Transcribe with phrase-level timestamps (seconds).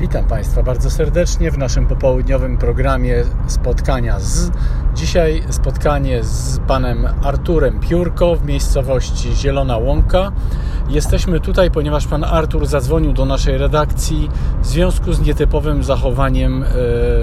[0.00, 4.50] Witam Państwa bardzo serdecznie w naszym popołudniowym programie spotkania z.
[4.94, 10.32] Dzisiaj spotkanie z panem Arturem Piórko w miejscowości Zielona Łąka.
[10.88, 14.30] Jesteśmy tutaj, ponieważ pan Artur zadzwonił do naszej redakcji
[14.62, 16.66] w związku z nietypowym zachowaniem e,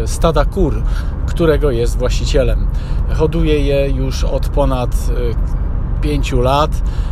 [0.07, 0.84] stada kur,
[1.28, 2.68] którego jest właścicielem.
[3.14, 6.71] Hoduje je już od ponad e, pięciu lat.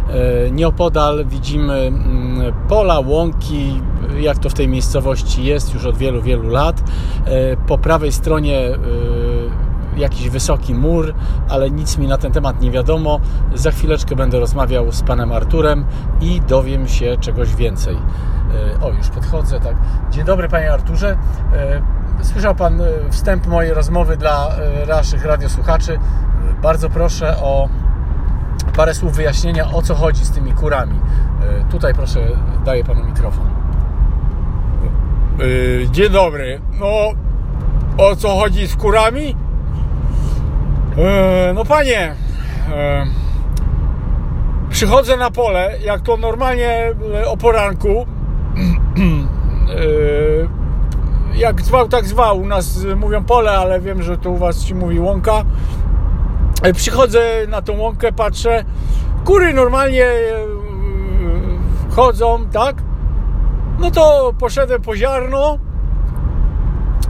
[0.09, 3.81] E, nieopodal widzimy mm, pola, łąki,
[4.19, 6.83] jak to w tej miejscowości jest już od wielu, wielu lat.
[7.25, 8.77] E, po prawej stronie e,
[9.97, 11.13] jakiś wysoki mur,
[11.49, 13.19] ale nic mi na ten temat nie wiadomo.
[13.53, 15.85] Za chwileczkę będę rozmawiał z panem Arturem
[16.21, 17.97] i dowiem się czegoś więcej.
[18.81, 19.75] O, już podchodzę, tak.
[20.11, 21.17] Dzień dobry, panie Arturze.
[22.21, 24.49] Słyszał pan wstęp mojej rozmowy dla
[24.87, 25.99] naszych radiosłuchaczy.
[26.61, 27.69] Bardzo proszę o
[28.75, 30.99] parę słów wyjaśnienia, o co chodzi z tymi kurami.
[31.41, 32.19] E, tutaj proszę,
[32.65, 33.64] daję panu mikrofon.
[35.39, 36.61] E, dzień dobry.
[36.79, 36.87] No,
[37.97, 39.35] o co chodzi z kurami?
[40.97, 42.15] E, no panie,
[44.69, 46.93] przychodzę na pole, jak to normalnie
[47.25, 48.05] o poranku.
[51.35, 52.41] jak zwał, tak zwał.
[52.41, 55.43] U nas mówią pole, ale wiem, że to u was się mówi łąka.
[56.75, 58.65] Przychodzę na tą łąkę, patrzę,
[59.25, 60.05] kury normalnie
[61.95, 62.84] chodzą, tak?
[63.79, 65.57] No to poszedłem po ziarno,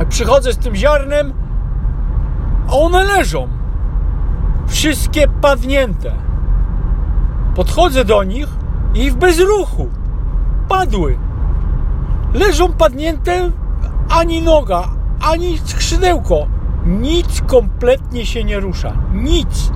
[0.09, 1.33] przychodzę z tym ziarnem,
[2.69, 3.47] a one leżą.
[4.67, 6.11] Wszystkie padnięte.
[7.55, 8.47] Podchodzę do nich
[8.93, 9.89] i w bezruchu
[10.69, 11.17] padły.
[12.33, 13.51] Leżą padnięte
[14.09, 14.83] ani noga,
[15.21, 16.47] ani skrzydełko
[16.85, 18.93] nic kompletnie się nie rusza.
[19.13, 19.71] Nic.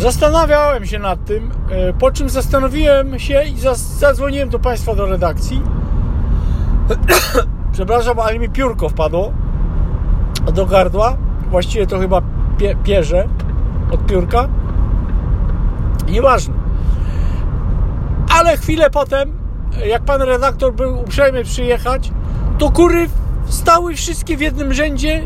[0.00, 3.54] Zastanawiałem się nad tym, e, po czym zastanowiłem się i
[3.98, 5.62] zadzwoniłem do Państwa do redakcji.
[7.72, 9.32] Przepraszam, ale mi piórko wpadło
[10.52, 11.16] do gardła.
[11.50, 12.22] Właściwie to chyba
[12.58, 13.28] pie pierze
[13.90, 14.48] od piórka.
[16.08, 16.54] Nieważne.
[18.38, 19.32] Ale chwilę potem,
[19.86, 22.12] jak pan redaktor był uprzejmy przyjechać,
[22.58, 23.08] to kury
[23.44, 25.22] stały wszystkie w jednym rzędzie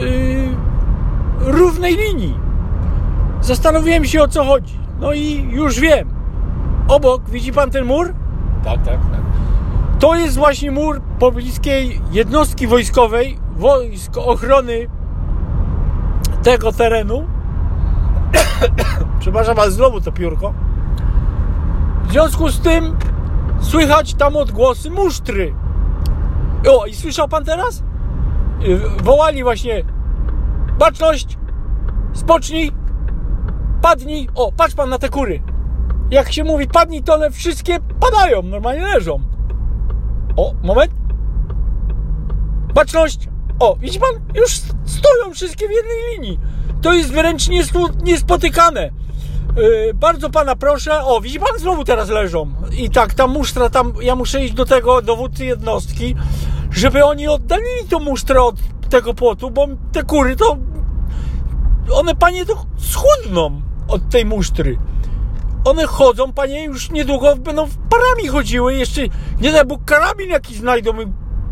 [0.00, 0.48] yy,
[1.40, 2.47] równej linii.
[3.48, 4.78] Zastanowiłem się o co chodzi.
[5.00, 6.08] No i już wiem.
[6.88, 8.14] Obok, widzi pan ten mur?
[8.64, 9.20] Tak, tak, tak.
[9.98, 14.88] To jest właśnie mur pobliskiej jednostki wojskowej, wojsk ochrony
[16.42, 17.26] tego terenu.
[19.20, 20.54] Przepraszam, ale znowu to piórko.
[22.04, 22.96] W związku z tym
[23.60, 25.54] słychać tam odgłosy musztry.
[26.70, 27.82] O, i słyszał pan teraz?
[29.02, 29.84] Wołali właśnie
[30.78, 31.38] baczność,
[32.12, 32.77] spocznij,
[33.82, 34.28] padnij.
[34.34, 35.42] O, patrz pan na te kury.
[36.10, 39.20] Jak się mówi padnij, to one wszystkie padają, normalnie leżą.
[40.36, 40.92] O, moment.
[42.74, 43.28] Baczność.
[43.60, 44.10] O, widzi pan?
[44.34, 44.50] Już
[44.84, 46.40] stoją wszystkie w jednej linii.
[46.82, 47.48] To jest wręcz
[48.02, 48.90] niespotykane.
[49.56, 51.04] Yy, bardzo pana proszę.
[51.04, 51.58] O, widzi pan?
[51.58, 52.52] Znowu teraz leżą.
[52.76, 56.14] I tak, ta musztra tam, ja muszę iść do tego dowódcy jednostki
[56.70, 58.56] żeby oni oddalili tą musztrę od
[58.90, 60.56] tego płotu, bo te kury to
[61.92, 64.78] one, panie, to schudną od tej musztry.
[65.64, 69.00] One chodzą, panie, już niedługo będą parami chodziły, jeszcze
[69.40, 71.06] nie daj Bóg karabin jakiś znajdą i,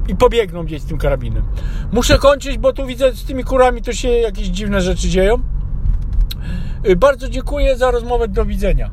[0.08, 1.42] i pobiegną gdzieś z tym karabinem.
[1.92, 5.38] Muszę kończyć, bo tu widzę z tymi kurami to się jakieś dziwne rzeczy dzieją.
[6.88, 8.90] Y, bardzo dziękuję za rozmowę, do widzenia.